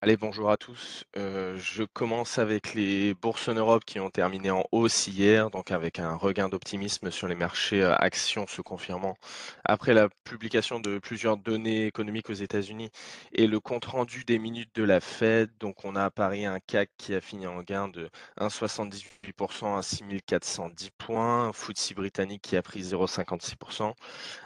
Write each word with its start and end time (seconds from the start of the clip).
Allez, 0.00 0.16
bonjour 0.16 0.50
à 0.50 0.56
tous. 0.56 1.04
Heu, 1.16 1.56
je 1.58 1.82
commence 1.82 2.38
avec 2.38 2.72
les 2.74 3.14
bourses 3.14 3.48
en 3.48 3.54
Europe 3.54 3.84
qui 3.84 3.98
ont 3.98 4.10
terminé 4.10 4.48
en 4.50 4.64
hausse 4.70 5.08
hier, 5.08 5.50
donc 5.50 5.72
avec 5.72 5.98
un 5.98 6.14
regain 6.14 6.48
d'optimisme 6.48 7.10
sur 7.10 7.26
les 7.26 7.34
marchés, 7.34 7.82
heu, 7.82 7.92
actions 8.00 8.46
se 8.46 8.62
confirmant 8.62 9.16
après 9.64 9.94
la 9.94 10.08
publication 10.22 10.78
de 10.78 10.98
plusieurs 11.00 11.36
données 11.36 11.86
économiques 11.86 12.30
aux 12.30 12.34
États-Unis 12.34 12.90
et 13.32 13.48
le 13.48 13.58
compte 13.58 13.86
rendu 13.86 14.24
des 14.24 14.38
minutes 14.38 14.72
de 14.76 14.84
la 14.84 15.00
Fed. 15.00 15.50
Donc 15.58 15.84
on 15.84 15.96
a 15.96 16.04
à 16.04 16.10
Paris 16.10 16.46
un 16.46 16.60
CAC 16.60 16.90
qui 16.96 17.14
a 17.14 17.20
fini 17.20 17.48
en 17.48 17.60
gain 17.62 17.88
de 17.88 18.08
1,78% 18.40 19.76
à 19.76 19.82
6 19.82 20.04
410 20.24 20.90
points, 20.96 21.48
un 21.48 21.52
FTSE 21.52 21.94
britannique 21.94 22.42
qui 22.42 22.56
a 22.56 22.62
pris 22.62 22.82
0,56% 22.82 23.94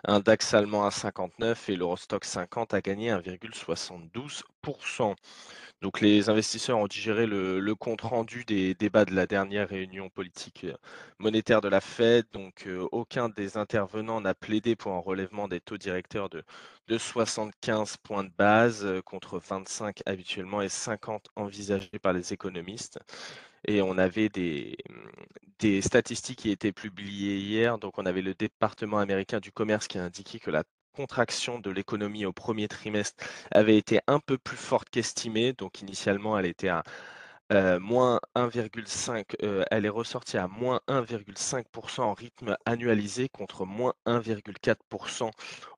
un 0.05 0.21
DAX 0.21 0.55
allemand 0.55 0.87
à 0.87 0.91
59 0.91 1.69
et 1.69 1.77
l'Eurostoxx 1.77 2.29
50 2.29 2.75
a 2.75 2.81
gagné 2.81 3.11
1,72 3.11 4.43
donc 5.83 6.01
les 6.01 6.29
investisseurs 6.29 6.79
ont 6.79 6.87
digéré 6.87 7.27
le, 7.27 7.75
compte-rendu 7.75 8.45
des 8.45 8.75
débats 8.75 9.05
de 9.05 9.15
la 9.15 9.27
dernière 9.27 9.69
réunion 9.69 10.09
politique 10.11 10.65
euh, 10.65 10.75
monétaire 11.19 11.61
de 11.61 11.69
la 11.69 11.81
Fed. 11.81 12.25
Donc 12.33 12.67
euh, 12.69 12.87
aucun 12.93 13.29
des 13.29 13.57
intervenants 13.57 14.21
n'a 14.21 14.35
plaidé 14.35 14.77
pour 14.77 14.93
un 14.93 15.01
relèvement 15.01 15.49
des 15.49 15.61
taux 15.61 15.79
directeurs 15.79 16.29
de, 16.29 16.45
de 16.87 16.99
75 16.99 17.97
points 17.97 18.23
de 18.23 18.31
base 18.39 18.85
euh, 18.85 19.03
contre 19.03 19.41
25 19.41 20.03
habituellement 20.07 20.63
et 20.63 20.69
50 20.69 21.29
envisagés 21.35 21.99
par 22.01 22.13
les 22.13 22.33
économistes. 22.33 23.01
Et 23.67 23.83
on 23.83 23.99
avait 23.99 24.29
des, 24.29 24.77
des 25.59 25.83
statistiques 25.83 26.39
qui 26.41 26.51
étaient 26.51 26.73
publiées 26.73 27.39
hier. 27.39 27.79
Donc 27.79 27.99
on 27.99 28.07
avait 28.07 28.23
le 28.23 28.35
département 28.35 28.99
américain 28.99 29.41
du 29.41 29.51
commerce 29.51 29.89
qui 29.89 29.99
a 29.99 30.05
indiqué 30.05 30.39
que 30.39 30.51
la 30.53 30.63
contraction 30.93 31.59
de 31.59 31.71
l'économie 31.71 32.27
au 32.27 32.33
premier 32.33 32.69
trimestre 32.69 33.25
avait 33.51 33.77
été 33.77 34.01
un 34.07 34.21
peu 34.21 34.39
plus 34.39 34.57
forte 34.57 34.89
qu'estimée. 34.91 35.53
Donc 35.55 35.81
initialement, 35.83 36.39
elle 36.39 36.47
était 36.47 36.69
à 36.69 36.83
Heu, 37.53 37.79
moins 37.79 38.21
1,5, 38.35 39.37
heu, 39.43 39.65
elle 39.71 39.85
est 39.87 39.89
ressortie 39.91 40.39
à 40.39 40.49
moins 40.49 40.81
1,5% 40.89 42.03
en 42.05 42.15
rythme 42.15 42.57
annualisé 42.67 43.29
contre 43.29 43.67
moins 43.67 43.95
1,4 44.07 44.81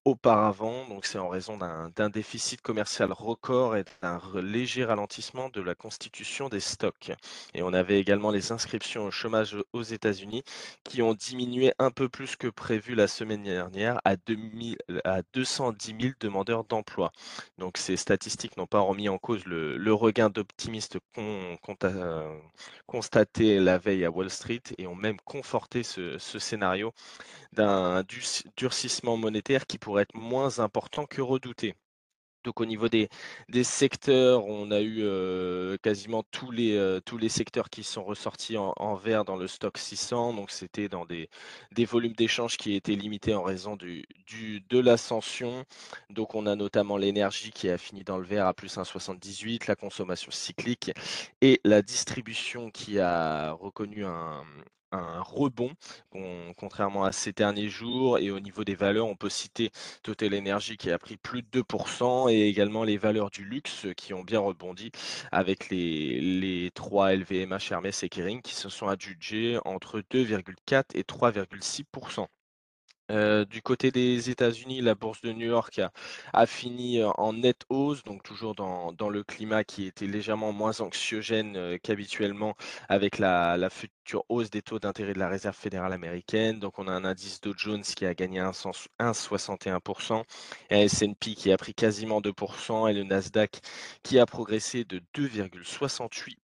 auparavant. 0.05 0.87
Donc 0.89 1.07
c'est 1.07 1.19
en 1.19 1.29
raison 1.29 1.57
d'un 1.57 2.11
déficit 2.11 2.61
commercial 2.61 3.13
record 3.13 3.77
et 3.77 3.85
d'un 4.03 4.21
léger 4.43 4.85
ralentissement 4.85 5.49
de 5.51 5.61
la 5.61 5.75
constitution 5.75 6.49
des 6.49 6.61
stocks. 6.61 7.13
Et 7.55 7.63
on 7.63 7.73
avait 7.73 7.99
également 7.99 8.31
les 8.31 8.53
inscriptions 8.53 9.05
au 9.07 9.11
chômage 9.11 9.57
aux 9.73 9.83
États-Unis 9.83 10.43
qui 10.85 11.03
ont 11.03 11.15
diminué 11.15 11.73
un 11.79 11.91
peu 11.91 12.09
plus 12.09 12.37
que 12.37 12.49
prévu 12.49 12.95
la 12.95 13.09
semaine 13.09 13.43
dernière 13.43 14.01
à 14.05 14.17
2000 14.17 14.79
à 15.05 15.23
210 15.33 15.95
000 16.01 16.15
demandeurs 16.21 16.65
d'emploi. 16.65 17.13
Donc 17.59 17.79
ces 17.79 17.97
statistiques 17.97 18.57
n'ont 18.57 18.67
pas 18.67 18.81
remis 18.81 19.09
en 19.09 19.19
cause 19.19 19.45
le, 19.47 19.95
regain 19.95 20.29
d'optimisme 20.29 20.99
constaté 22.87 23.61
la 23.61 23.79
veille 23.79 24.05
à 24.05 24.11
Wall 24.11 24.31
Street 24.31 24.63
et 24.79 24.87
ont 24.87 24.95
même 24.95 25.19
conforté 25.25 25.83
ce 25.83 26.19
scénario 26.19 26.93
d'un 27.55 28.05
durcissement 28.57 29.17
monétaire 29.17 29.67
qui 29.67 29.79
pourrait 29.79 30.03
être 30.03 30.15
moins 30.17 30.59
important 30.59 31.07
que 31.07 31.23
redouté. 31.23 31.75
Donc 32.45 32.61
au 32.61 32.67
niveau 32.67 32.89
des 32.91 33.09
des 33.49 33.65
secteurs, 33.65 34.45
on 34.47 34.71
a 34.71 34.83
eu, 34.83 35.03
quasiment 35.83 36.23
tous 36.31 36.51
les, 36.51 37.01
tous 37.07 37.17
les 37.17 37.31
secteurs 37.31 37.71
qui 37.71 37.83
sont 37.85 38.05
ressortis 38.05 38.57
en 38.59 38.95
vert 38.97 39.25
dans 39.25 39.37
le 39.37 39.49
stock 39.49 39.79
600. 39.79 40.35
Donc 40.35 40.51
c'était 40.51 40.89
dans 40.91 41.07
des 41.07 41.31
des 41.73 41.87
volumes 41.87 42.13
d'échanges 42.13 42.59
qui 42.59 42.75
étaient 42.75 42.97
limités 42.97 43.35
en 43.35 43.43
raison 43.43 43.77
du 43.77 44.05
du 44.27 44.61
de 44.69 44.79
l'ascension. 44.79 45.65
Donc 46.11 46.35
on 46.35 46.47
a 46.47 46.55
notamment 46.55 46.99
l'énergie 46.99 47.51
qui 47.51 47.71
a 47.71 47.79
fini 47.79 48.05
dans 48.05 48.19
le 48.19 48.25
vert 48.27 48.47
à 48.47 48.53
+1,78, 48.53 49.67
la 49.67 49.77
consommation 49.77 50.31
cyclique 50.31 50.93
et 51.41 51.61
la 51.65 51.81
distribution 51.83 52.71
qui 52.71 52.99
a 53.01 53.53
reconnu 53.53 54.05
un 54.05 54.45
un 54.95 55.21
rebond, 55.23 55.73
con 56.11 56.53
contrairement 56.57 57.05
à 57.05 57.13
ces 57.13 57.33
derniers 57.33 57.69
jours 57.69 58.19
et 58.19 58.31
au 58.31 58.41
niveau 58.41 58.65
des 58.65 58.75
valeurs, 58.75 59.07
on 59.07 59.17
peut 59.17 59.29
citer 59.29 59.71
Total 60.03 60.35
Energy 60.35 60.77
qui 60.77 60.91
a 60.91 60.99
pris 60.99 61.17
plus 61.17 61.43
de 61.43 61.49
2% 61.63 62.31
et 62.31 62.49
également 62.49 62.85
les 62.85 62.97
valeurs 62.97 63.31
du 63.31 63.45
luxe 63.45 63.87
qui 63.97 64.15
ont 64.15 64.23
bien 64.23 64.41
rebondi 64.41 64.91
avec 65.33 65.69
les 65.71 66.21
les 66.21 66.71
3 66.73 67.15
LVMH, 67.15 67.73
Hermès 67.73 68.03
et 68.03 68.09
Kering 68.09 68.43
qui 68.43 68.55
se 68.55 68.69
sont 68.69 68.89
adjugés 68.89 69.59
entre 69.65 70.01
2,4 70.01 70.85
et 70.95 71.03
3,6 71.03 71.85
Heu, 73.15 73.47
du 73.47 73.63
côté 73.63 73.91
des 73.93 74.31
États-Unis, 74.31 74.81
la 74.83 74.95
bourse 74.95 75.21
de 75.23 75.33
New 75.33 75.47
York 75.47 75.81
a 76.33 76.47
fini, 76.47 76.99
heu, 76.99 77.07
en 77.17 77.33
nette 77.33 77.63
hausse, 77.69 78.03
donc 78.05 78.23
toujours 78.23 78.55
dans 78.55 79.09
le 79.11 79.23
climat 79.25 79.65
qui 79.65 79.87
était 79.87 80.07
légèrement 80.07 80.53
moins 80.53 80.81
anxiogène, 80.81 81.57
heu, 81.57 81.79
qu'habituellement 81.83 82.55
avec 82.89 83.19
la 83.19 83.57
la 83.57 83.71
future 83.71 84.25
hausse 84.29 84.51
des 84.51 84.63
taux 84.63 84.79
d'intérêt 84.81 85.15
de 85.15 85.19
la 85.21 85.29
Réserve 85.29 85.57
fédérale 85.57 85.93
américaine. 85.93 86.59
Donc 86.61 86.79
on 86.79 86.89
a 86.89 86.93
un 86.93 87.05
indice 87.05 87.41
Dow 87.41 87.55
Jones 87.57 87.83
qui 87.83 88.05
a 88.07 88.15
gagné 88.15 88.41
un 88.41 88.53
cent 88.53 88.73
un 88.99 89.15
soixante 89.15 89.67
et 89.67 89.71
un 89.71 89.81
pour 89.81 90.03
cent, 90.03 90.25
et 90.71 90.77
un 90.77 90.81
S&P 90.81 91.35
qui 91.35 91.53
a 91.53 91.57
pris 91.57 91.75
quasiment 91.75 92.21
2% 92.21 92.89
et 92.89 92.93
le 92.95 93.05
Nasdaq 93.05 93.61
qui 94.03 94.19
a 94.19 94.27
progressé 94.27 94.85
de 94.85 95.01
2,68 95.15 96.44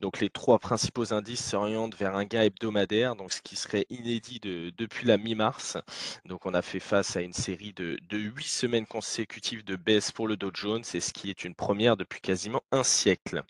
donc 0.00 0.20
les 0.20 0.30
trois 0.30 0.58
principaux 0.58 1.12
indices 1.12 1.44
s'orientent 1.44 1.96
vers 1.96 2.14
un 2.16 2.24
gain 2.24 2.42
hebdomadaire, 2.42 3.16
donc 3.16 3.32
ce 3.32 3.40
qui 3.42 3.56
serait 3.56 3.86
inédit 3.90 4.40
de 4.40 4.70
depuis 4.76 5.06
la 5.06 5.16
mi-mars. 5.16 5.78
Donc 6.24 6.46
on 6.46 6.54
a 6.54 6.62
fait 6.62 6.80
face 6.80 7.16
à 7.16 7.20
une 7.20 7.32
série 7.32 7.72
de 7.72 7.98
8 8.12 8.44
semaines 8.44 8.86
consécutives 8.86 9.64
de 9.64 9.76
baisse 9.76 10.12
pour 10.12 10.28
le 10.28 10.36
Dow 10.36 10.50
Jones 10.52 10.84
et 10.94 11.00
ce 11.00 11.12
qui 11.12 11.30
est 11.30 11.44
une 11.44 11.54
première 11.54 11.96
depuis 11.96 12.20
quasiment 12.20 12.62
un 12.72 12.82
siècle. 12.82 13.42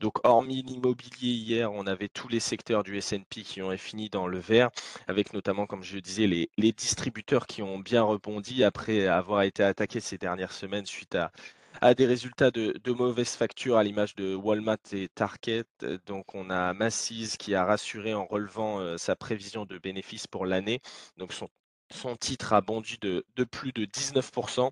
Donc 0.00 0.24
hormis 0.24 0.62
l'immobilier 0.62 1.32
hier, 1.32 1.72
on 1.72 1.86
avait 1.86 2.08
tous 2.08 2.28
les 2.28 2.40
secteurs 2.40 2.84
du 2.84 2.96
S&P 2.96 3.42
qui 3.42 3.62
ont 3.62 3.76
fini 3.76 4.08
dans 4.08 4.28
le 4.28 4.38
vert, 4.38 4.70
avec 5.08 5.32
notamment, 5.32 5.66
comme 5.66 5.82
je 5.82 5.98
disais, 5.98 6.26
les 6.26 6.50
les 6.56 6.72
distributeurs 6.72 7.46
qui 7.46 7.62
ont 7.62 7.78
bien 7.78 8.02
rebondi 8.02 8.62
après 8.64 9.06
avoir 9.06 9.42
été 9.42 9.62
attaqués 9.64 10.00
ces 10.00 10.18
dernières 10.18 10.52
semaines 10.52 10.86
suite 10.86 11.14
à 11.16 11.32
à 11.80 11.94
des 11.94 12.06
résultats 12.06 12.50
de 12.50 12.92
mauvaise 12.92 13.30
facture 13.30 13.76
à 13.76 13.82
l'image 13.84 14.14
de 14.14 14.34
Walmart 14.34 14.78
et 14.92 15.08
Target. 15.08 15.64
Heu, 15.82 15.98
donc 16.06 16.34
on 16.34 16.50
a 16.50 16.72
Macy's 16.74 17.36
qui 17.36 17.54
a 17.54 17.64
rassuré 17.64 18.14
en 18.14 18.26
relevant, 18.26 18.80
heu, 18.80 18.98
sa 18.98 19.16
prévision 19.16 19.64
de 19.66 19.78
bénéfices 19.78 20.26
pour 20.26 20.46
l'année. 20.46 20.80
Donc 21.16 21.32
son 21.92 22.16
titre 22.16 22.52
a 22.52 22.60
bondi 22.60 22.98
de 23.00 23.24
plus 23.44 23.72
de 23.72 23.84
19% 23.84 24.70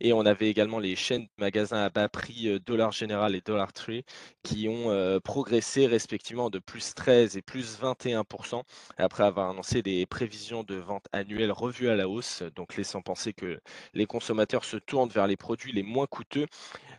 et 0.00 0.12
on 0.12 0.26
avait 0.26 0.48
également 0.50 0.78
les 0.78 0.96
chaînes 0.96 1.24
de 1.24 1.30
magasins 1.38 1.84
à 1.84 1.90
bas 1.90 2.08
prix, 2.08 2.48
heu, 2.48 2.60
Dollar 2.60 2.92
General 2.92 3.34
et 3.34 3.40
Dollar 3.42 3.72
Tree 3.72 4.04
qui 4.44 4.68
ont, 4.68 4.90
heu, 4.92 5.20
progressé 5.20 5.86
respectivement 5.86 6.50
de 6.50 6.58
+13 6.60 7.36
et 7.36 7.42
+21 7.42 8.64
après 8.98 9.24
avoir 9.24 9.50
annoncé 9.50 9.82
des 9.82 10.06
prévisions 10.06 10.62
de 10.64 10.76
vente 10.76 11.06
annuelles 11.12 11.52
revues 11.52 11.88
à 11.88 11.96
la 11.96 12.08
hausse, 12.08 12.42
donc 12.56 12.76
laissant 12.76 13.02
penser 13.02 13.32
que 13.32 13.60
les 13.94 14.06
consommateurs 14.06 14.64
se 14.64 14.76
tournent 14.78 15.10
vers 15.10 15.26
les 15.26 15.36
produits 15.36 15.72
les 15.72 15.82
moins 15.82 16.06
coûteux, 16.06 16.46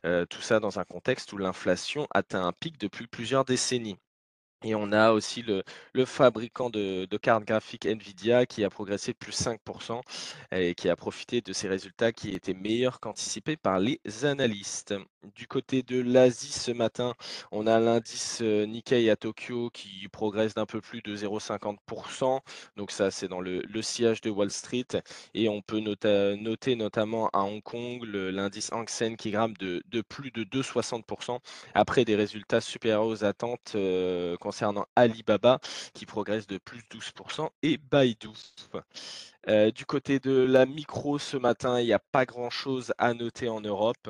heu, 0.06 0.26
tout 0.30 0.42
ça 0.42 0.60
dans 0.62 0.80
un 0.80 0.86
contexte 0.86 1.34
où 1.34 1.38
l'inflation 1.40 2.08
atteint 2.12 2.46
un 2.48 2.54
pic 2.54 2.80
depuis 2.80 3.08
plusieurs 3.08 3.46
décennies. 3.46 3.98
Et 4.66 4.74
on 4.76 4.92
a 4.92 5.12
aussi 5.12 5.44
le 5.44 6.06
fabricant 6.06 6.70
de 6.72 7.18
cartes 7.18 7.46
graphiques 7.46 7.86
Nvidia 7.86 8.46
qui 8.48 8.64
a 8.64 8.70
progressé 8.70 9.14
de 9.14 9.18
plus 9.18 9.32
5% 9.32 10.02
et 10.52 10.74
qui 10.76 10.90
a 10.90 10.96
profité 10.96 11.42
de 11.42 11.54
ces 11.54 11.68
résultats 11.68 12.12
qui 12.12 12.32
étaient 12.32 12.56
meilleurs 12.56 13.00
qu'anticipés 13.00 13.58
par 13.58 13.80
les 13.80 14.00
analystes. 14.24 14.96
Du 15.36 15.48
côté 15.48 15.84
de 15.84 16.02
l'Asie 16.02 16.52
ce 16.52 16.72
matin, 16.72 17.14
on 17.52 17.68
a 17.68 17.80
l'indice, 17.80 18.42
heu, 18.42 18.66
Nikkei 18.66 19.10
à 19.10 19.16
Tokyo 19.16 19.70
qui 19.72 20.08
progresse 20.12 20.54
d'un 20.56 20.66
peu 20.66 20.82
plus 20.82 21.02
de 21.02 21.16
0,50% 21.16 22.42
donc 22.76 22.92
ça, 22.92 23.12
c'est 23.12 23.28
dans 23.28 23.42
le 23.42 23.82
sillage 23.82 24.22
de 24.22 24.30
Wall 24.30 24.52
Street 24.52 24.86
et 25.34 25.50
on 25.50 25.62
peut 25.62 25.80
noter 25.80 26.76
notamment 26.76 27.30
à 27.34 27.40
Hong 27.42 27.62
Kong 27.62 28.04
l'indice 28.04 28.72
Hang 28.72 28.90
Seng 28.90 29.16
qui 29.16 29.32
grimpe 29.32 29.58
de 29.60 30.02
plus 30.02 30.32
de 30.32 30.44
2,60% 30.44 31.40
après 31.74 32.06
des 32.06 32.16
résultats 32.16 32.62
supérieurs 32.62 33.06
aux 33.06 33.24
attentes, 33.24 33.74
heu, 33.76 34.36
concernant 34.56 34.86
Alibaba 34.96 35.60
qui 35.94 36.06
progresse 36.06 36.48
de 36.48 36.58
plus 36.58 36.82
12% 36.90 37.52
et 37.62 37.78
Baidu. 37.78 38.30
Heu, 39.50 39.70
du 39.74 39.86
côté 39.86 40.20
de 40.22 40.32
la 40.32 40.66
micro 40.66 41.20
ce 41.20 41.36
matin, 41.36 41.82
il 41.82 41.86
n'y 41.88 41.92
a 41.94 42.00
pas 42.00 42.26
grand-chose 42.26 42.94
à 42.98 43.14
noter 43.14 43.50
en 43.50 43.60
Europe 43.60 44.08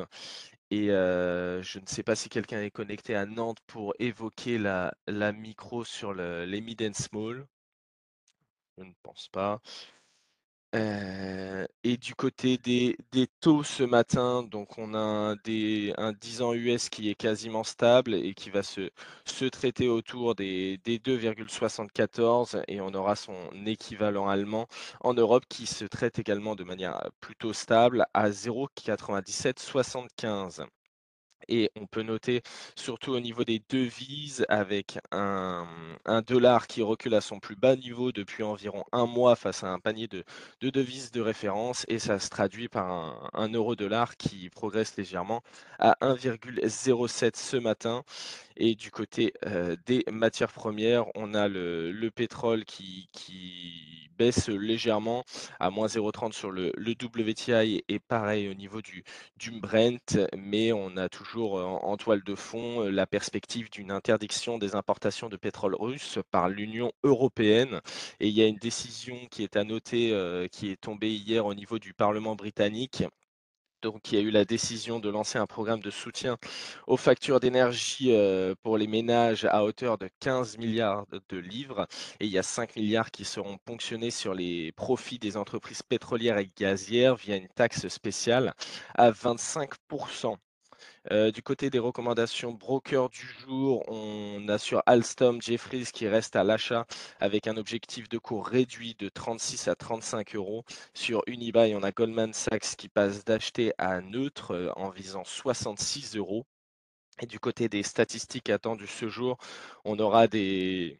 et 0.70 0.90
heu, 0.92 1.62
je 1.64 1.80
ne 1.80 1.88
sais 1.88 2.04
pas 2.04 2.16
si 2.16 2.30
quelqu'un 2.30 2.62
est 2.62 2.70
connecté 2.70 3.16
à 3.16 3.26
Nantes 3.26 3.58
pour 3.66 3.96
évoquer 3.98 4.60
la 4.60 4.94
micro 5.34 5.84
sur 5.84 6.14
le 6.14 6.46
les 6.46 6.62
mid 6.62 6.80
and 6.84 6.94
small. 6.94 7.48
Je 8.78 8.84
ne 8.84 8.94
pense 9.04 9.30
pas. 9.30 9.62
Et 11.84 11.98
du 11.98 12.16
côté 12.16 12.58
des 12.58 12.98
taux 13.40 13.64
ce 13.64 13.84
matin, 13.84 14.44
donc 14.44 14.78
on 14.78 14.94
a 14.94 14.98
un 14.98 15.36
des 15.38 15.94
un 15.98 16.12
10 16.14 16.42
ans 16.42 16.54
US 16.54 16.90
qui 16.90 17.10
est 17.10 17.16
quasiment 17.16 17.64
stable 17.64 18.14
et 18.14 18.34
qui 18.34 18.50
va 18.50 18.62
se 18.64 18.90
se 19.26 19.46
traiter 19.46 19.88
autour 19.88 20.36
des 20.36 20.78
des 20.84 20.98
2,74 21.00 22.62
et 22.68 22.82
on 22.82 22.94
aura 22.94 23.16
son 23.16 23.36
équivalent 23.66 24.28
allemand 24.28 24.68
en 25.02 25.14
Europe 25.14 25.46
qui 25.48 25.66
se 25.66 25.86
traite 25.86 26.20
également 26.20 26.56
de 26.56 26.64
manière, 26.66 27.10
plutôt 27.22 27.54
stable 27.54 28.06
à 28.14 28.30
0,9775. 28.32 30.66
Et 31.48 31.72
on 31.76 31.86
peut 31.86 32.02
noter, 32.02 32.42
surtout 32.76 33.12
au 33.12 33.20
niveau 33.20 33.44
des 33.44 33.62
devises, 33.70 34.46
avec 34.50 34.98
un, 35.12 35.68
dollar 36.28 36.68
qui 36.68 36.82
recule 36.82 37.14
à 37.14 37.22
son 37.22 37.40
plus 37.40 37.56
bas 37.56 37.76
niveau 37.76 38.12
depuis 38.12 38.44
environ 38.44 38.84
un 38.92 39.06
mois 39.06 39.36
face 39.36 39.64
à 39.64 39.68
un 39.68 39.80
panier 39.80 40.08
de, 40.08 40.24
de 40.62 40.70
devises 40.70 41.12
de 41.12 41.22
référence, 41.22 41.86
et 41.88 42.00
ça 42.00 42.20
se 42.20 42.30
traduit 42.30 42.68
par 42.68 43.30
un, 43.34 43.50
euro-dollar 43.50 44.18
qui 44.18 44.50
progresse 44.50 44.98
légèrement 44.98 45.42
à 45.80 45.98
1,07 46.02 47.36
ce 47.38 47.58
matin. 47.58 48.04
Et 48.58 48.76
du 48.76 48.90
côté 48.90 49.34
euh, 49.46 49.76
des 49.86 50.04
matières 50.12 50.52
premières, 50.52 51.06
on 51.16 51.34
a 51.34 51.48
le, 51.48 51.92
le 51.92 52.12
pétrole 52.12 52.66
qui, 52.66 53.10
baisse 54.18 54.48
légèrement 54.48 55.26
à 55.60 55.70
moins 55.70 55.88
0,30 55.88 56.32
sur 56.32 56.52
le, 56.52 56.72
le 56.78 56.92
WTI 56.92 57.84
et 57.88 58.00
pareil 58.00 58.48
au 58.50 58.54
niveau 58.54 58.82
du, 58.82 59.04
du 59.38 59.52
Brent, 59.52 60.18
mais 60.38 60.72
on 60.72 60.96
a 60.98 61.10
toujours 61.10 61.25
en, 61.34 61.84
en 61.84 61.98
toile 61.98 62.24
de 62.24 62.36
fond 62.36 62.84
euh, 62.84 62.90
la 62.90 63.08
perspective 63.08 63.70
d'une 63.70 63.92
interdiction 63.92 64.58
des 64.58 64.76
importations 64.76 65.30
de 65.30 65.38
pétrole 65.38 65.76
russe 65.76 66.20
par 66.32 66.50
l'Union 66.50 66.92
européenne. 67.04 67.82
Et 68.20 68.28
il 68.28 68.34
y 68.34 68.42
a 68.42 68.48
une 68.48 68.58
décision 68.58 69.18
qui 69.32 69.44
est 69.44 69.56
à 69.56 69.64
noter, 69.64 70.14
euh, 70.14 70.48
qui 70.48 70.70
est 70.70 70.80
tombée 70.80 71.14
hier 71.14 71.46
au 71.46 71.54
niveau 71.54 71.80
du 71.80 71.94
Parlement 71.94 72.36
britannique. 72.36 73.04
Donc, 73.82 74.12
il 74.12 74.16
y 74.16 74.18
a 74.18 74.22
eu 74.22 74.32
la 74.32 74.46
décision 74.46 75.00
de 75.00 75.10
lancer 75.10 75.38
un 75.38 75.46
programme 75.46 75.80
de 75.82 75.92
soutien 75.92 76.38
aux 76.88 76.98
factures 76.98 77.40
d'énergie 77.40 78.12
euh, 78.14 78.56
pour 78.64 78.80
les 78.80 78.88
ménages 78.88 79.46
à 79.46 79.64
hauteur 79.64 80.00
de 80.00 80.10
15 80.22 80.58
milliards 80.58 81.06
de 81.30 81.38
livres. 81.38 81.86
Et 82.20 82.26
il 82.26 82.32
y 82.32 82.40
a 82.40 82.44
5 82.44 82.76
milliards 82.78 83.12
qui 83.12 83.26
seront 83.26 83.60
ponctionnés 83.64 84.10
sur 84.10 84.34
les 84.34 84.72
profits 84.72 85.20
des 85.20 85.38
entreprises 85.38 85.84
pétrolières 85.84 86.40
et 86.40 86.50
gazières 86.58 87.16
via 87.16 87.36
une 87.36 87.48
taxe 87.50 87.88
spéciale 87.88 88.56
à 88.96 89.12
25 89.12 89.76
Du 91.34 91.42
côté 91.44 91.70
des 91.70 91.80
recommandations 91.80 92.52
broker 92.52 93.10
du 93.10 93.26
jour, 93.42 93.84
on 93.88 94.48
a 94.50 94.58
sur 94.58 94.82
Alstom 94.86 95.42
Jefferies 95.42 95.90
qui 95.94 96.08
reste 96.08 96.36
à 96.36 96.44
l'achat 96.44 96.86
avec 97.20 97.48
un 97.48 97.58
objectif 97.58 98.10
de 98.10 98.18
cours 98.18 98.48
réduit 98.48 98.96
de 98.96 99.10
36 99.10 99.68
à 99.68 99.76
35 99.76 100.36
euros. 100.36 100.64
Sur 100.94 101.22
Unibail, 101.28 101.76
on 101.76 101.84
a 101.84 101.92
Goldman 101.92 102.34
Sachs 102.34 102.76
qui 102.78 102.90
passe 102.90 103.24
d'acheter 103.24 103.74
à 103.78 104.02
neutre, 104.02 104.74
en 104.76 104.90
visant 104.90 105.24
66 105.24 106.16
euros. 106.18 106.46
Et 107.22 107.28
du 107.28 107.40
côté 107.40 107.70
des 107.70 107.84
statistiques 107.84 108.50
attendues 108.50 108.88
ce 108.88 109.08
jour, 109.10 109.38
on 109.86 110.00
aura 110.00 110.28
des 110.28 110.98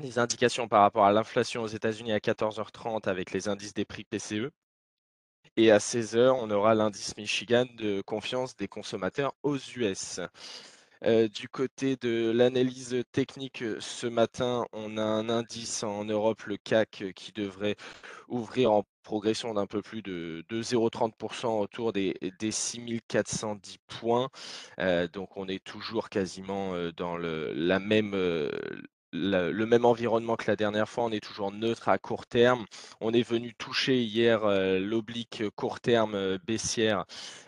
des 0.00 0.18
indications 0.18 0.68
par 0.68 0.82
rapport 0.82 1.04
à 1.06 1.12
l'inflation 1.12 1.62
aux 1.62 1.66
États-Unis 1.68 2.12
à 2.12 2.20
14:30 2.20 3.08
avec 3.08 3.32
les 3.32 3.48
indices 3.48 3.74
des 3.74 3.84
prix 3.84 4.04
PCE. 4.04 4.50
Et 5.60 5.72
à 5.72 5.80
16:00, 5.80 6.36
on 6.36 6.52
aura 6.52 6.72
l'indice 6.76 7.16
Michigan 7.16 7.66
de 7.76 8.00
confiance 8.00 8.54
des 8.56 8.68
consommateurs 8.68 9.32
aux 9.42 9.56
US. 9.58 10.20
Heu, 11.04 11.28
du 11.28 11.48
côté 11.48 11.96
de 11.96 12.30
l'analyse 12.32 13.02
technique, 13.12 13.64
ce 13.80 14.06
matin, 14.06 14.66
on 14.72 14.96
a 14.98 15.02
un 15.02 15.28
indice 15.28 15.82
en 15.82 16.04
Europe, 16.04 16.44
le 16.44 16.58
CAC, 16.58 17.06
qui 17.16 17.32
devrait 17.32 17.74
ouvrir 18.28 18.72
en 18.72 18.84
progression 19.04 19.54
d'un 19.54 19.66
peu 19.66 19.82
plus 19.82 20.02
de 20.02 20.44
de 20.48 20.62
0,30% 20.62 21.60
autour 21.60 21.92
des 21.92 22.14
des 22.40 22.52
6 22.52 23.00
410 23.08 23.78
points. 23.88 24.28
Heu, 24.80 25.08
donc 25.08 25.36
on 25.36 25.48
est 25.48 25.64
toujours 25.64 26.10
quasiment, 26.10 26.74
heu, 26.74 26.92
dans 26.92 27.16
la 27.18 27.80
même, 27.80 28.14
le 29.12 29.64
même 29.66 29.84
environnement 29.84 30.36
que 30.36 30.50
la 30.50 30.56
dernière 30.56 30.88
fois. 30.88 31.04
On 31.04 31.10
est 31.12 31.20
toujours 31.24 31.52
neutre 31.52 31.88
à 31.88 31.98
court 31.98 32.26
terme. 32.26 32.66
On 33.00 33.12
est 33.12 33.22
venu 33.22 33.54
toucher 33.54 34.02
hier, 34.02 34.44
heu, 34.46 34.78
l'oblique 34.78 35.42
court 35.56 35.80
terme, 35.80 36.14
heu, 36.14 36.38
baissière, 36.46 37.04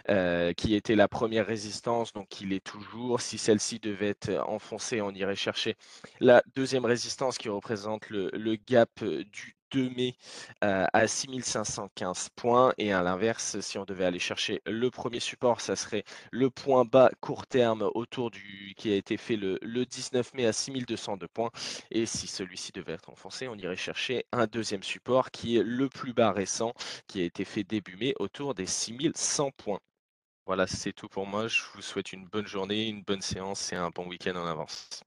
heu, 0.08 0.52
qui 0.56 0.74
était 0.74 0.96
la 0.96 1.08
première 1.08 1.46
résistance, 1.46 2.12
donc 2.12 2.40
il 2.40 2.52
est 2.52 2.64
toujours. 2.64 3.20
Si 3.20 3.38
celle-ci 3.38 3.78
devait 3.80 4.08
être 4.10 4.30
enfoncée, 4.48 5.00
on 5.02 5.10
irait 5.12 5.36
chercher 5.36 5.76
la 6.20 6.42
deuxième 6.54 6.84
résistance 6.84 7.38
qui 7.38 7.48
représente 7.48 8.10
le 8.10 8.56
gap, 8.56 9.04
du 9.04 9.56
2 9.70 9.90
mai, 9.90 10.16
à 10.62 11.06
6 11.06 11.42
515 11.42 12.28
points 12.36 12.72
et 12.78 12.92
à 12.92 13.02
l'inverse, 13.02 13.60
si 13.60 13.78
on 13.78 13.84
devait 13.84 14.04
aller 14.04 14.18
chercher 14.18 14.60
le 14.66 14.90
premier 14.90 15.20
support, 15.20 15.60
ça 15.60 15.76
serait 15.76 16.04
le 16.32 16.50
point 16.50 16.84
bas 16.84 17.10
court 17.20 17.46
terme 17.46 17.88
autour 17.94 18.30
du 18.30 18.74
qui 18.76 18.92
a 18.92 18.96
été 18.96 19.16
fait 19.16 19.36
le 19.36 19.58
le 19.62 19.84
19 19.86 20.34
mai 20.34 20.46
à 20.46 20.52
6 20.52 20.72
202 20.86 21.28
points 21.28 21.50
et 21.90 22.06
si 22.06 22.26
celui-ci 22.26 22.72
devait 22.72 22.92
être 22.94 23.10
enfoncé, 23.10 23.48
on 23.48 23.54
irait 23.56 23.76
chercher 23.76 24.26
un 24.32 24.46
deuxième 24.46 24.82
support 24.82 25.30
qui 25.30 25.56
est 25.56 25.62
le 25.62 25.88
plus 25.88 26.12
bas 26.12 26.32
récent, 26.32 26.72
qui 27.06 27.20
a 27.20 27.24
été 27.24 27.44
fait 27.44 27.64
début 27.64 27.96
mai 27.96 28.14
autour 28.18 28.54
des 28.54 28.66
6 28.66 29.12
100 29.14 29.50
points. 29.52 29.80
Voilà, 30.46 30.66
c'est 30.66 30.92
tout 30.92 31.08
pour 31.08 31.26
moi. 31.26 31.48
Je 31.48 31.62
vous 31.74 31.82
souhaite 31.82 32.12
une 32.12 32.26
bonne 32.26 32.46
journée, 32.46 32.88
une 32.88 33.02
bonne 33.02 33.22
séance 33.22 33.72
et 33.72 33.76
un 33.76 33.90
bon 33.90 34.06
week-end 34.08 34.36
en 34.36 34.46
avance. 34.46 35.02